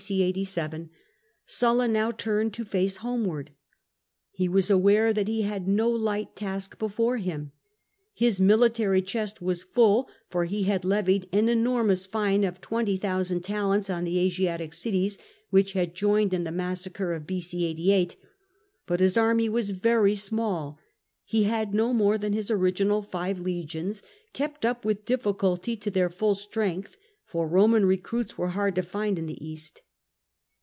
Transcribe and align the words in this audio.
c. 0.03 0.23
87, 0.23 0.89
Sulla 1.45 1.87
now 1.87 2.09
turned 2.11 2.55
his 2.55 2.67
face 2.67 2.95
homeward. 2.97 3.51
He 4.31 4.49
was 4.49 4.71
aware 4.71 5.13
that 5.13 5.27
he 5.27 5.43
had 5.43 5.67
no 5.67 5.91
light 5.91 6.35
task 6.35 6.79
before 6.79 7.17
him: 7.17 7.51
his 8.15 8.41
military 8.41 9.03
chest 9.03 9.43
was 9.43 9.61
full, 9.61 10.09
for 10.27 10.45
he 10.45 10.63
had 10.63 10.83
levied 10.83 11.29
an 11.31 11.47
enormous 11.49 12.07
fine 12.07 12.43
of 12.43 12.59
20,000 12.61 13.43
talents 13.43 13.91
on 13.91 14.03
the 14.03 14.17
Asiatic 14.17 14.73
cities 14.73 15.19
which 15.51 15.73
had 15.73 15.93
joined 15.93 16.33
in 16.33 16.45
the 16.45 16.51
massacre 16.51 17.13
of 17.13 17.27
b.c. 17.27 17.63
88. 17.63 18.15
But 18.87 19.01
his 19.01 19.15
army 19.17 19.49
was 19.49 19.69
very 19.69 20.15
small: 20.15 20.79
he 21.23 21.43
had 21.43 21.75
no 21.75 21.93
more 21.93 22.17
than 22.17 22.33
his 22.33 22.49
original 22.49 23.03
five 23.03 23.39
legions, 23.39 24.01
kept 24.33 24.65
up 24.65 24.83
with 24.83 25.05
difficulty 25.05 25.75
to 25.75 25.91
their 25.91 26.09
full 26.09 26.33
strength, 26.33 26.97
for 27.23 27.47
Eoman 27.47 27.85
recruits 27.85 28.35
were 28.35 28.47
hard 28.49 28.73
to 28.73 28.81
find 28.81 29.19
in 29.19 29.27
the 29.27 29.37
East. 29.47 29.83